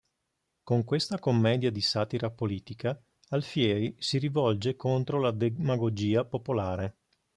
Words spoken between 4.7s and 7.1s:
contro la demagogia popolare.